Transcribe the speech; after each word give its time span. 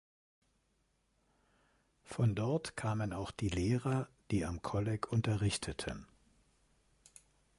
Von 2.05 2.33
dort 2.33 2.75
kamen 2.75 3.13
auch 3.13 3.29
die 3.29 3.49
Lehrer, 3.49 4.09
die 4.31 4.45
am 4.45 4.63
Kolleg 4.63 5.11
unterrichteten. 5.11 6.07